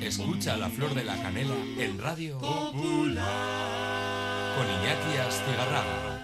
[0.00, 3.26] Escucha la flor de la canela en Radio Popular
[4.56, 6.15] con Iñaki Astigarraga.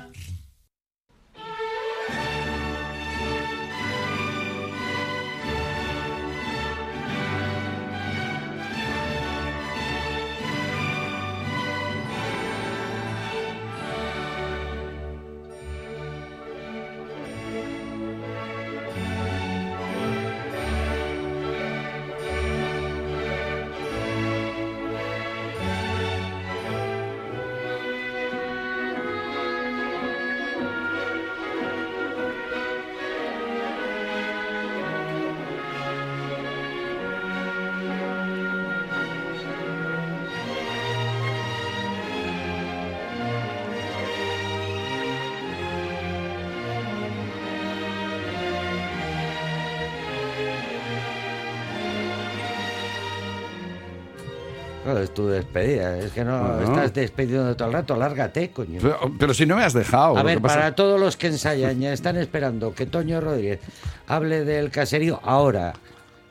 [54.93, 55.99] Claro, es tu despedida.
[55.99, 56.61] Es que no, No.
[56.63, 57.97] estás despedido todo el rato.
[57.97, 58.79] Lárgate, coño.
[58.83, 60.17] Pero, pero si no me has dejado.
[60.19, 63.61] A ver, pasa- para todos los que ensayan ya están esperando que Toño Rodríguez
[64.07, 65.73] hable del caserío ahora.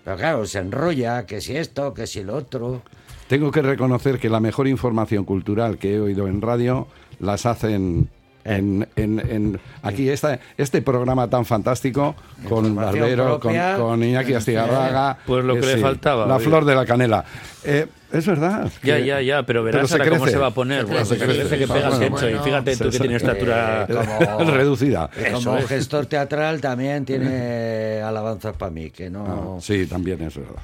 [0.03, 2.81] Pero claro, se enrolla, que si esto, que si lo otro.
[3.27, 6.87] Tengo que reconocer que la mejor información cultural que he oído en radio
[7.19, 8.09] las hacen
[8.43, 12.15] en, en- en- aquí esta, este programa tan fantástico
[12.49, 13.75] con Barbero, con, propia.
[13.77, 15.17] con Iñaki Astigarraga.
[15.25, 16.45] Pues lo que le faltaba, La oye.
[16.45, 17.23] flor de la canela.
[17.63, 18.69] Eh, es verdad.
[18.83, 20.85] Ya, que- ya, ya, pero verás se ahora cómo se va a poner.
[20.85, 21.39] Bueno, Se se crece.
[21.41, 22.27] crece que pega Bueno, Sencho.
[22.27, 23.85] Y bueno, fíjate tú que tiene estatura...
[23.87, 23.95] Eh,
[24.37, 25.09] como- reducida.
[25.33, 29.57] como gestor teatral también tiene alabanzas para mí, que no...
[29.57, 30.61] Ah, sí, también es verdad.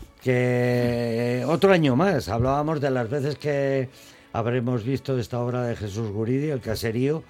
[0.52, 3.88] Que otro año más, hablábamos de las veces que
[4.34, 7.24] habremos visto esta obra de Jesús Guridi, El Caserío,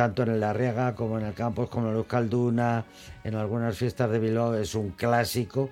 [0.00, 2.86] tanto en el Arriaga como en el Campos, como en Euskalduna,
[3.22, 5.68] en algunas fiestas de Bilbao, es un clásico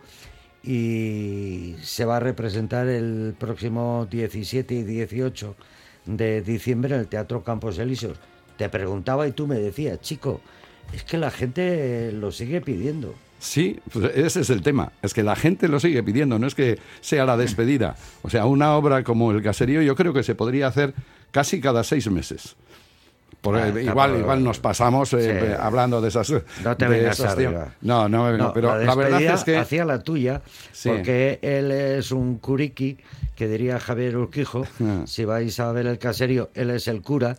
[0.62, 5.56] y se va a representar el próximo 17 y 18
[6.04, 8.18] de diciembre en el Teatro Campos Elíseos.
[8.58, 10.42] Te preguntaba y tú me decías, chico,
[10.92, 13.14] es que la gente lo sigue pidiendo.
[13.38, 14.92] Sí, pues ese es el tema.
[15.00, 17.96] Es que la gente lo sigue pidiendo, no es que sea la despedida.
[18.20, 20.92] O sea, una obra como El Caserío yo creo que se podría hacer
[21.30, 22.56] casi cada seis meses.
[23.44, 25.54] Ah, igual, por- igual nos pasamos eh, Sí.
[25.58, 26.30] hablando de esas.
[26.64, 27.68] No te vengas arriba.
[27.80, 29.56] No, no, no, pero la, verdad es que.
[29.56, 30.88] hacía la tuya, Sí.
[30.88, 32.98] porque él es un curiqui,
[33.36, 35.02] que diría Javier Urquijo, Ah.
[35.06, 37.36] si vais a ver el caserío, él es el cura,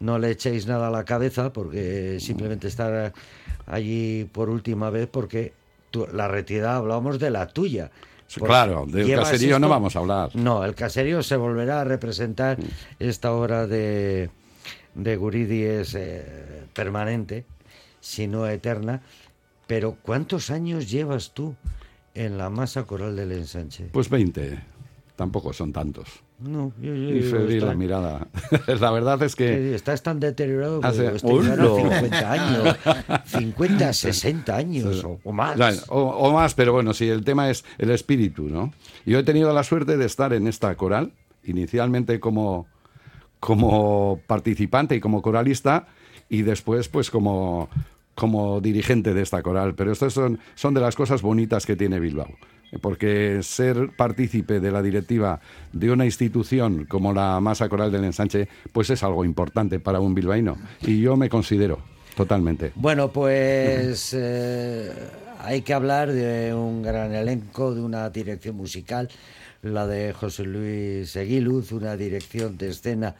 [0.00, 3.12] no le echéis nada a la cabeza, porque simplemente está
[3.66, 5.52] allí por última vez, porque
[6.12, 7.90] la retirada hablábamos de la tuya.
[8.42, 10.30] Claro, del caserío no vamos a hablar.
[10.34, 12.56] No, el caserío se volverá a representar
[12.98, 14.30] esta obra de,
[14.94, 17.44] de Guridi es eh, permanente,
[18.00, 19.00] si no eterna.
[19.66, 21.54] Pero ¿cuántos años llevas tú
[22.14, 23.84] en la masa coral del ensanche?
[23.92, 24.58] Pues 20.
[25.16, 26.08] Tampoco son tantos.
[26.40, 28.26] No, yo, yo Y febril está- la mirada.
[28.80, 29.74] la verdad es que.
[29.76, 31.54] estás tan deteriorado que Hace- ¡Hola!
[31.54, 32.76] 50 años,
[33.26, 35.86] 50, 60 años o, o más.
[35.88, 38.72] O, o más, pero bueno, sí, el tema es el espíritu, ¿no?
[39.06, 41.12] Yo he tenido la suerte de estar en esta coral,
[41.44, 42.66] inicialmente como,
[43.42, 45.88] como participante y como coralista,
[46.28, 47.68] y después, pues, como,
[48.14, 49.74] como dirigente de esta coral.
[49.74, 52.28] Pero estas son, son de las cosas bonitas que tiene Bilbao.
[52.80, 55.40] Porque ser partícipe de la directiva
[55.72, 60.14] de una institución como la Masa Coral del Ensanche, pues es algo importante para un
[60.14, 60.56] bilbaíno.
[60.82, 61.80] Y yo me considero
[62.16, 62.70] totalmente.
[62.76, 64.92] Bueno, pues eh,
[65.40, 69.08] hay que hablar de un gran elenco, de una dirección musical,
[69.62, 73.14] la de José Luis Eguiluz, una dirección de escena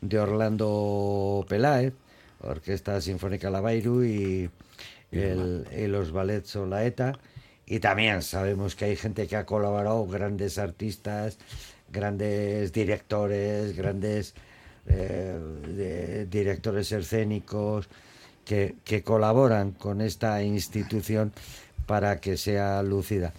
[0.00, 1.94] de Orlando Peláez,
[2.40, 4.50] Orquesta Sinfónica Lavairu y,
[5.10, 7.18] el- y los ballets Olaeta.
[7.66, 11.38] Y también sabemos que hay gente que ha colaborado, grandes artistas,
[11.90, 14.34] grandes directores, grandes
[14.86, 15.36] eh,
[15.74, 17.88] de- directores escénicos
[18.44, 21.32] que, que colaboran con esta institución
[21.86, 23.32] para que sea lúcida.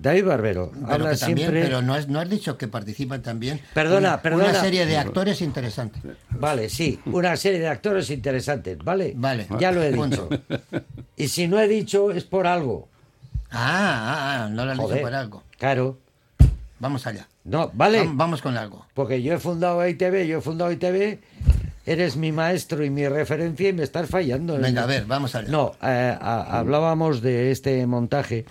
[0.00, 1.62] David Barbero Pero, habla también, siempre.
[1.62, 4.44] pero no, has, no has dicho que participan también Perdona, una, perdona.
[4.50, 6.00] una serie de actores interesantes.
[6.30, 9.12] Vale, sí, una serie de actores interesantes, ¿vale?
[9.16, 9.46] Vale.
[9.58, 10.28] Ya lo he dicho.
[11.16, 12.88] Y si no he dicho es por algo.
[13.50, 15.42] Ah, ah, ah, no lo has dicho por algo.
[15.58, 15.98] Claro.
[16.80, 17.26] Vamos allá.
[17.44, 18.04] No, vale.
[18.04, 18.86] Vam- Vamos con algo.
[18.94, 21.18] Porque yo he fundado ITV, yo he fundado ITV,
[21.86, 24.56] eres mi maestro y mi referencia y me estás fallando.
[24.58, 25.48] Venga, a ver, vamos allá.
[25.48, 28.44] No, eh, a- hablábamos de este montaje,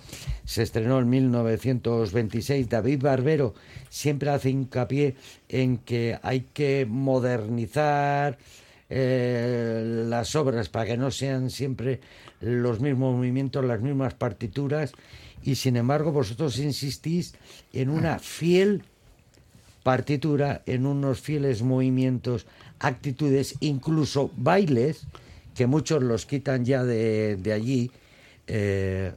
[0.47, 3.53] se estrenó en 1926, David Barbero
[3.89, 5.15] siempre hace hincapié
[5.49, 8.37] en que hay que modernizar
[8.89, 11.99] eh, las obras para que no sean siempre
[12.39, 14.93] los mismos movimientos, las mismas partituras,
[15.43, 17.35] y sin embargo vosotros insistís
[17.73, 18.83] en una fiel
[19.83, 22.47] partitura, en unos fieles movimientos,
[22.79, 25.07] actitudes, incluso bailes,
[25.55, 27.91] que muchos los quitan ya de, de allí,
[28.47, 29.11] eh,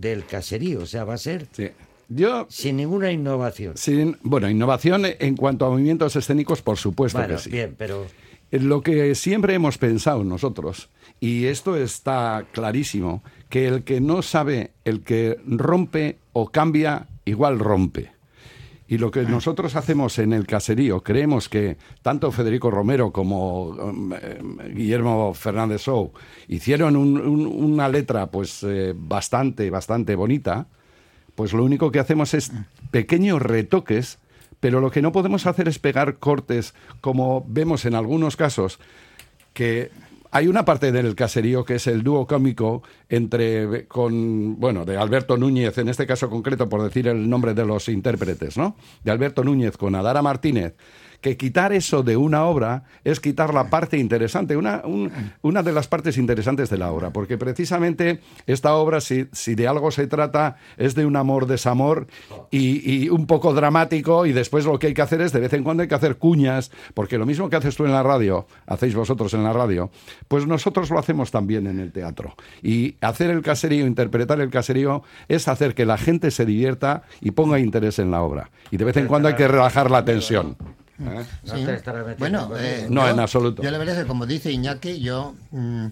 [0.00, 0.80] del caserío.
[0.80, 1.68] O sea, va a ser Sí.
[2.08, 3.76] Yo, sin ninguna innovación.
[3.76, 7.50] sin, bueno, innovación en cuanto a movimientos escénicos, por supuesto Bueno, que sí.
[7.50, 8.06] bien, pero
[8.52, 10.88] Lo que siempre hemos pensado nosotros,
[11.18, 17.58] y esto está clarísimo, que el que no sabe, el que rompe o cambia, igual
[17.58, 18.12] rompe.
[18.88, 24.12] Y lo que nosotros hacemos en el caserío, creemos que tanto Federico Romero como um,
[24.12, 24.38] eh,
[24.72, 26.12] Guillermo Fernández Sou
[26.46, 30.68] hicieron un- un- una letra pues eh, bastante, bastante bonita,
[31.34, 32.52] pues lo único que hacemos es
[32.92, 34.18] pequeños retoques,
[34.60, 38.78] pero lo que no podemos hacer es pegar cortes, como vemos en algunos casos,
[39.52, 39.90] que
[40.30, 45.36] hay una parte del caserío que es el dúo cómico entre con bueno de Alberto
[45.36, 49.44] Núñez en este caso concreto por decir el nombre de los intérpretes no de Alberto
[49.44, 50.74] Núñez con Adara Martínez
[51.26, 55.10] que quitar eso de una obra es quitar la parte interesante, una, un-
[55.42, 59.66] una de las partes interesantes de la obra, porque precisamente esta obra, si, si de
[59.66, 62.06] algo se trata, es de un amor-desamor
[62.52, 65.52] y, y un poco dramático, y después lo que hay que hacer es, de vez
[65.52, 68.46] en cuando hay que hacer cuñas, porque lo mismo que haces tú en la radio,
[68.68, 69.90] hacéis vosotros en la radio,
[70.28, 72.36] pues nosotros lo hacemos también en el teatro.
[72.62, 77.32] Y hacer el caserío, interpretar el caserío, es hacer que la gente se divierta y
[77.32, 78.50] ponga interés en la obra.
[78.70, 80.56] Y de vez en cuando hay que relajar la tensión.
[80.98, 81.24] ¿Eh?
[81.44, 81.64] no Sí.
[81.64, 82.86] te estarás metiendo Bueno, eh.
[82.90, 83.62] No, yo- en absoluto.
[83.62, 85.86] Yo la verdad es que, como dice Iñaki, yo mm,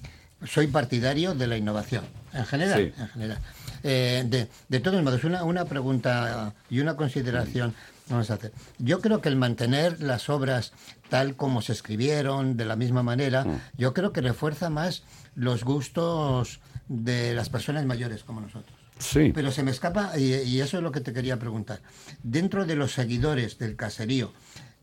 [0.46, 2.92] soy partidario de la innovación, en general.
[2.96, 3.00] Sí.
[3.02, 3.38] En general.
[3.82, 7.74] Eh, de, de todos modos, una, una pregunta y una consideración
[8.08, 8.52] vamos a hacer.
[8.78, 10.72] Yo creo que el mantener las obras
[11.10, 13.60] tal como se escribieron, de la misma manera, Mm.
[13.78, 15.02] yo creo que refuerza más
[15.34, 18.74] los gustos de las personas mayores como nosotros.
[18.98, 19.32] Sí.
[19.34, 21.80] Pero se me escapa, y, y eso es lo que te quería preguntar.
[22.22, 24.32] Dentro de los seguidores del caserío,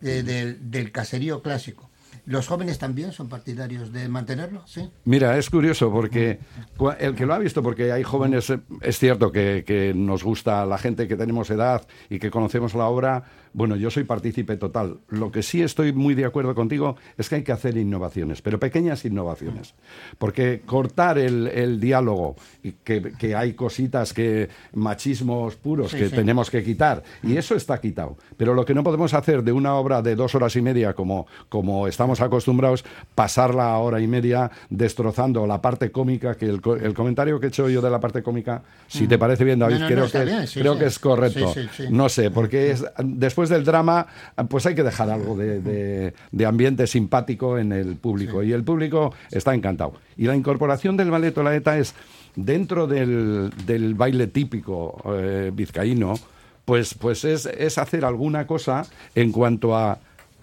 [0.01, 1.90] eh, del, del caserío clásico,
[2.25, 4.63] ¿los jóvenes también son partidarios de mantenerlo?
[4.65, 4.89] ¿Sí?
[5.05, 6.39] Mira, es curioso porque
[6.99, 10.65] el que lo ha visto, porque hay jóvenes, eh, es cierto que, que nos gusta
[10.65, 13.23] la gente que tenemos edad y que conocemos la obra,
[13.53, 14.99] bueno, yo soy partícipe total.
[15.09, 18.59] Lo que sí estoy muy de acuerdo contigo es que hay que hacer innovaciones, pero
[18.59, 19.73] pequeñas innovaciones.
[20.17, 26.09] Porque cortar el, el diálogo, y que, que hay cositas que, machismos puros Sí, que
[26.09, 26.15] sí.
[26.15, 28.17] tenemos que quitar, y eso está quitado.
[28.37, 31.27] Pero lo que no podemos hacer de una obra de dos horas y media, como,
[31.49, 32.83] como estamos acostumbrados,
[33.15, 37.45] pasarla a hora y media destrozando la parte cómica, que el, co- el comentario que
[37.45, 40.03] he hecho yo de la parte cómica, si te parece bien, David, No, no, creo,
[40.05, 40.79] no, que, bien, sí, creo sí.
[40.79, 41.53] que es correcto.
[41.53, 41.83] Sí.
[41.89, 44.07] No sé, porque es, después del drama,
[44.49, 48.43] pues hay que dejar algo de, de- de ambiente simpático en el público.
[48.43, 49.93] Y el público está encantado.
[50.17, 51.93] Y la incorporación del ballet Olaeta es
[52.35, 56.15] dentro del, del baile típico eh, vizcaíno,
[56.65, 58.85] pues, pues es, es hacer alguna cosa
[59.15, 59.99] en cuanto a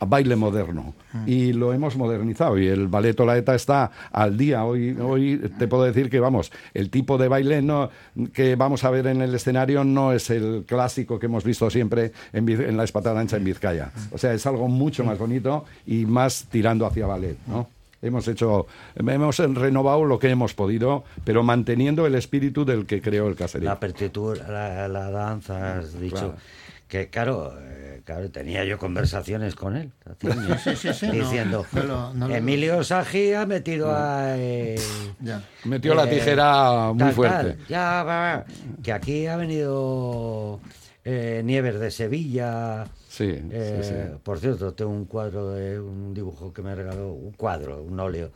[0.07, 0.95] baile moderno.
[1.27, 2.59] Y lo hemos modernizado.
[2.59, 4.65] Y el ballet Olaeta está al día.
[4.65, 7.91] Hoy, hoy te puedo decir que, vamos, el tipo de baile no,
[8.33, 12.13] que vamos a ver en el escenario no es el clásico que hemos visto siempre
[12.33, 13.91] en, en la espatada ancha en Vizcaya.
[14.13, 17.78] O sea, es algo mucho más bonito y más tirando hacia ballet, ¿no?
[18.01, 18.67] Hemos hecho,
[18.97, 23.69] hemos renovado lo que hemos podido, pero manteniendo el espíritu del que creó el caserío.
[23.69, 26.15] La partitura, la, la danza, has dicho.
[26.17, 26.35] Claro.
[26.87, 31.67] Que claro, eh, claro, tenía yo conversaciones con él, hace años, Sí, sí, sí, diciendo,
[31.73, 34.39] no lo- no lo- Emilio Sagi ha metido a...
[34.39, 34.81] eh,
[35.21, 35.43] Ya.
[35.65, 37.37] Metió la eh, tijera muy tal, fuerte.
[37.53, 38.45] tal, ya, va, va,
[38.83, 40.61] que aquí ha venido
[41.05, 42.87] eh, Nieves de Sevilla.
[43.19, 43.81] Sí, eh,
[44.15, 44.19] sí.
[44.23, 48.31] Por cierto, tengo un cuadro, de un dibujo que me regaló, un cuadro, un óleo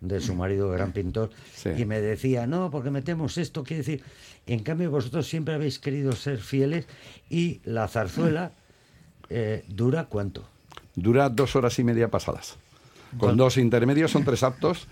[0.00, 1.70] de su marido, gran pintor, Sí.
[1.76, 4.04] y me decía, no, porque metemos esto, quiere decir,
[4.46, 6.86] en cambio vosotros siempre habéis querido ser fieles
[7.28, 8.52] y la zarzuela
[9.28, 10.44] eh, dura cuánto.
[10.94, 12.58] Dura dos horas y media pasadas.
[13.18, 14.86] Con dos intermedios son tres actos.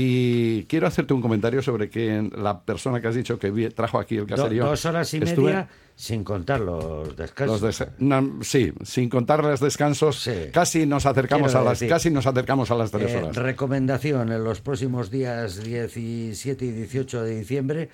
[0.00, 4.16] Y quiero hacerte un comentario sobre que la persona que has dicho que trajo aquí
[4.16, 4.64] el Do- caserío.
[4.66, 7.60] dos horas y estuve- media sin contar los descansos.
[7.60, 10.32] Los des- no, sí, sin contar los descansos, Sí.
[10.52, 13.34] casi nos acercamos Quiero a las decir, casi nos acercamos a las tres Eh, horas.
[13.36, 17.88] recomendación en los próximos días 17 y 18 de diciembre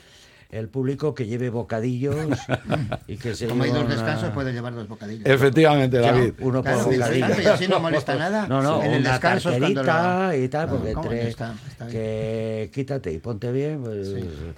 [0.51, 2.17] el público que lleve bocadillos
[3.09, 5.27] y que se Como hay dos una- descansos, puede llevar dos bocadillos.
[5.27, 6.35] Efectivamente, David.
[6.41, 7.07] uno por Claro, bocadillo.
[7.07, 8.47] descanso y así no molesta nada.
[8.47, 11.97] No, no, En el una descanso lo- y tal, porque entre Está- está bien.
[11.97, 14.09] que quítate y ponte bien, pues...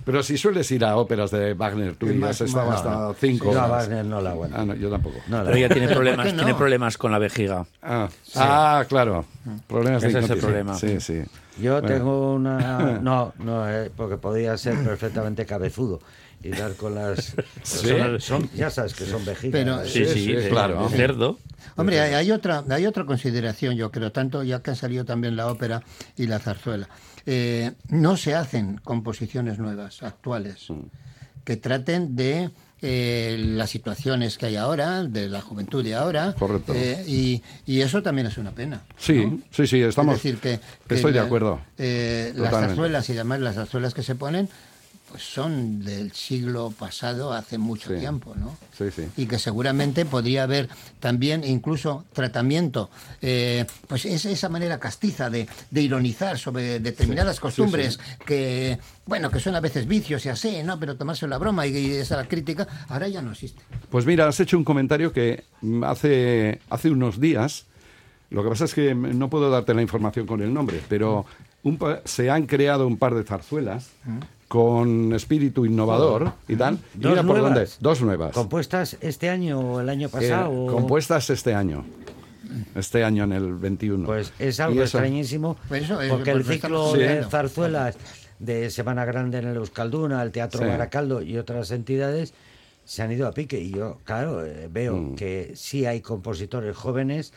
[0.05, 2.91] Pero si sueles ir a óperas de Wagner, tú Es y más- has estado hasta
[2.91, 3.71] no, cinco a horas.
[3.71, 4.57] Wagner no la aguanto.
[4.59, 5.17] Ah, no, yo tampoco.
[5.29, 6.37] No la Pero ella tiene Pero ¿por problemas, no?
[6.43, 7.67] tiene problemas con la vejiga.
[7.83, 9.25] Ah, ah, claro.
[9.67, 10.75] Problemas de Ese es el problema.
[10.77, 11.23] Sí, sí.
[11.61, 11.89] Yo Bueno.
[11.89, 12.99] tengo una...
[13.03, 16.01] No, no, eh, porque podía ser perfectamente cabezudo
[16.43, 17.35] y dar con las...
[17.63, 17.89] ¿Sí?
[17.89, 19.53] Son, son- ya sabes que son vejigas.
[19.53, 19.85] Pero-.
[19.85, 20.89] Sí, Sí, sí, sí, de- claro.
[20.91, 21.39] cerdo.
[21.77, 25.37] Hombre, hay, hay otra, hay otra consideración, yo creo, tanto ya que han salido también
[25.37, 25.83] la ópera
[26.17, 26.89] y la zarzuela.
[27.27, 30.87] Eh, no se hacen composiciones nuevas, actuales, Mm.
[31.45, 32.51] que traten de
[32.83, 36.35] eh, las situaciones que hay ahora, de la juventud de ahora.
[36.39, 36.73] Correcto.
[36.75, 38.83] eh, y, y eso también es una pena.
[38.99, 40.17] Sí, sí, sí, estamos.
[40.17, 41.61] Es decir, que, que estoy de acuerdo.
[41.79, 44.49] eh, las zarzuelas y además las zarzuelas que se ponen,
[45.11, 47.99] pues son del siglo pasado, hace mucho Sí.
[48.01, 48.57] tiempo, ¿no?
[48.77, 49.07] Sí, sí.
[49.17, 50.69] Y que seguramente podría haber
[51.01, 52.91] también incluso tratamiento,
[53.23, 59.41] eh, pues es esa manera castiza de, de ironizar sobre determinadas costumbres que, bueno, que
[59.41, 60.79] son a veces vicios y así, ¿no?
[60.79, 63.61] Pero tomarse la broma y, y esa crítica, ahora ya no existe.
[63.91, 65.45] Pues mira, has hecho un comentario que
[65.85, 67.67] hace, hace unos días,
[68.31, 71.25] lo que pasa es que no puedo darte la información con el nombre, pero
[71.67, 73.91] un pa- se han creado un par de zarzuelas
[74.49, 76.79] con espíritu innovador y tal.
[76.95, 77.55] Y ¿Dos mira por nuevas?
[77.55, 77.71] dónde.
[77.81, 78.33] Dos nuevas.
[78.33, 80.51] ¿Compuestas este año o el año Eh, pasado?
[80.51, 81.85] o- compuestas este año.
[82.77, 84.07] Este año en el 21.
[84.07, 87.97] Pues es algo eso- extrañísimo, Pues eso es- porque el pues lo ciclo de zarzuelas
[88.39, 90.67] de Semana Grande en el Euskalduna, el Teatro Sí.
[90.69, 92.33] Baracaldo y otras entidades
[92.85, 93.59] se han ido a pique.
[93.61, 95.17] Y yo, claro, eh, veo Mm.
[95.17, 97.33] que sí hay compositores jóvenes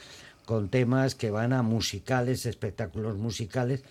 [0.45, 3.83] con temas que van a musicales, espectáculos musicales,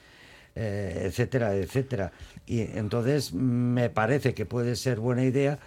[0.59, 2.11] eh, etcétera, etcétera.
[2.47, 5.59] Y entonces me parece que puede ser buena idea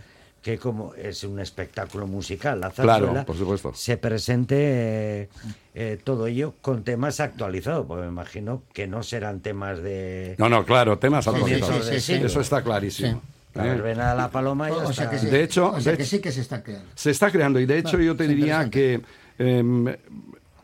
[0.42, 3.74] que como es un espectáculo musical, la Claro, zarzuela, por supuesto.
[3.76, 5.30] se presente eh,
[5.76, 10.50] eh, todo ello con temas actualizados, porque me imagino que no serán temas de No,
[10.50, 11.86] no, claro, temas Sí, sí, actualizados.
[11.86, 12.24] sí, sí, sí.
[12.26, 13.22] Eso está clarísimo.
[13.54, 13.70] la ¿eh?
[13.70, 14.70] verbena de la paloma.
[14.72, 15.10] y ya O sea está.
[15.12, 16.88] que sí, De hecho- o sea que sí que se está creando.
[16.96, 19.00] Se está creando y de hecho yo te diría que
[19.38, 19.94] em,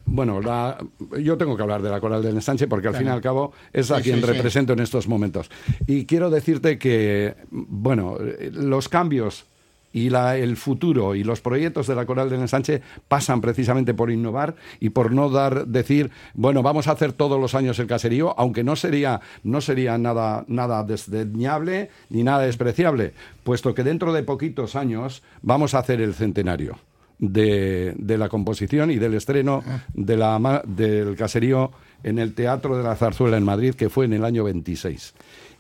[0.07, 0.77] bueno, la-
[1.21, 3.03] yo tengo que hablar de la coral del ensanche porque al Claro.
[3.05, 4.27] fin y al cabo es a Sí, quien sí, sí.
[4.31, 5.49] represento en estos momentos.
[5.85, 8.17] Y quiero decirte que, bueno,
[8.53, 9.45] los cambios
[9.93, 14.11] y la- el futuro y los proyectos de la coral del ensanche pasan precisamente por
[14.11, 18.35] innovar y por no dar decir bueno vamos a hacer todos los años el caserío
[18.37, 24.23] aunque no sería no sería nada nada desdeñable ni nada despreciable puesto que dentro de
[24.23, 26.77] poquitos años vamos a hacer el centenario
[27.19, 31.71] de, de la composición y del estreno de la, ma- del caserío
[32.03, 35.13] en el Teatro de la Zarzuela en Madrid, que fue en el año 26.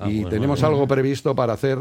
[0.07, 1.79] y bueno, tenemos algo previsto para hacer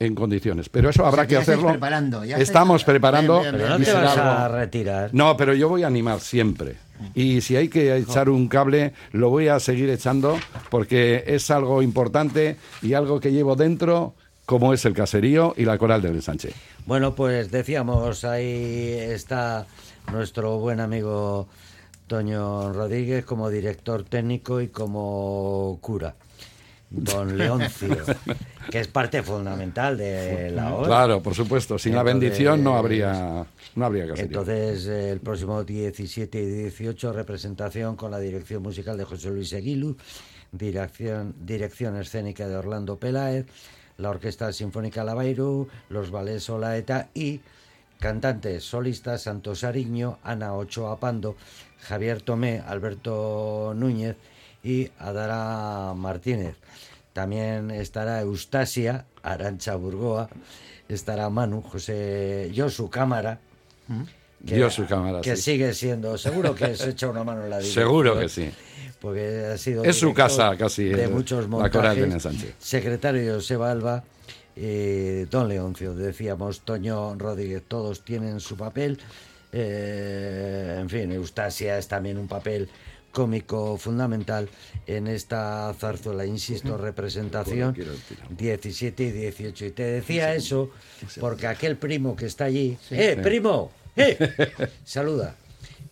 [0.00, 0.68] en condiciones.
[0.68, 1.68] Pero eso habrá sea, que hacerlo.
[1.68, 3.40] preparando, ya Estamos estáis- preparando.
[3.40, 5.10] Bien, bien, Pero no y te será vas a algo- retirar.
[5.12, 6.76] No, pero yo voy a animar siempre.
[7.14, 10.38] Y si hay que echar un cable, lo voy a seguir echando
[10.70, 14.14] porque es algo importante y algo que llevo dentro,
[14.46, 16.50] como es el caserío y la coral del ensanche.
[16.86, 19.66] Bueno, pues decíamos, ahí está
[20.12, 21.48] nuestro buen amigo
[22.06, 26.14] Toño Rodríguez como director técnico y como cura.
[26.90, 27.96] Don Leoncio,
[28.70, 30.86] que es parte fundamental de la obra.
[30.86, 31.78] Claro, por supuesto.
[31.78, 34.26] Sin la bendición no habría, no habría caserío.
[34.26, 39.96] Entonces, el próximo 17 y 18, representación con la dirección musical de José Luis Aguilu,
[40.52, 43.46] dirección, dirección escénica de Orlando Peláez,
[43.98, 47.40] la Orquesta Sinfónica Lavairu, los ballets Olaeta y
[48.00, 51.36] cantantes solistas Santos Ariño, Ana Ochoa Pando,
[51.80, 54.16] Javier Tomé, Alberto Núñez
[54.62, 56.56] y Adara Martínez.
[57.12, 60.28] También estará Eustasia, Arancha Burgoa,
[60.88, 63.38] estará Manu, José Josu Cámara,
[64.46, 65.42] Josu Cámara, que sí.
[65.52, 67.84] sigue siendo, seguro que se echa una mano en la dirección.
[67.84, 68.50] Seguro que sí.
[69.04, 71.70] Porque ha sido Es su casa casi, de el- muchos montajes.
[72.58, 74.02] Secretario Joseba Alba,
[74.56, 78.98] eh, Don Leoncio, decíamos, Toño Rodríguez, todos tienen su papel.
[79.56, 82.68] eh, en fin, Eustasia es también un papel
[83.12, 84.48] cómico fundamental
[84.86, 87.74] en esta zarzuela, insisto, representación
[88.36, 89.66] 17 y 18.
[89.66, 90.70] Y te decía eso
[91.20, 93.70] porque aquel primo que está allí, ¡eh, primo!
[93.96, 94.16] ¡eh!
[94.84, 95.36] Saluda.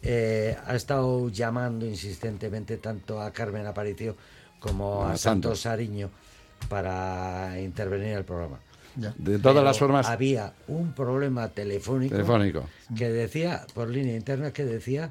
[0.03, 4.17] Eh, ha estado llamando insistentemente tanto a Carmen Aparicio
[4.59, 5.67] como a, A Santos Santos.
[5.67, 6.11] Ariño
[6.69, 8.59] para intervenir en el programa.
[8.97, 9.15] Ya.
[9.17, 12.65] De todas Pero las formas, Había un problema telefónico, telefónico.
[12.97, 15.11] que decía, por línea interna, que decía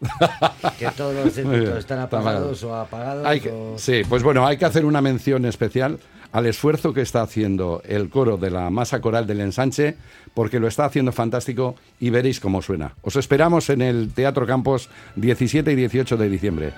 [0.78, 3.24] que todos los circuitos están está apagados o apagados.
[3.26, 5.98] Hay que- o- sí, pues bueno, hay que hacer una mención especial
[6.36, 9.96] al esfuerzo que está haciendo el coro de la masa coral del ensanche,
[10.34, 12.92] porque lo está haciendo fantástico y veréis cómo suena.
[13.00, 16.72] Os esperamos en el Teatro Campos 17 y 18 de diciembre.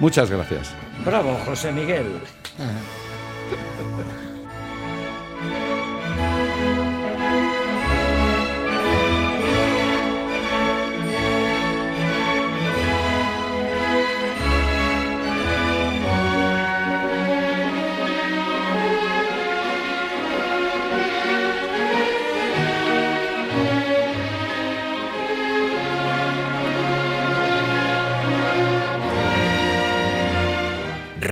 [0.00, 0.74] Muchas gracias.
[1.04, 2.06] Bravo, José Miguel.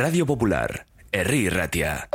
[0.03, 2.09] Radio Popular, Herri Ratia.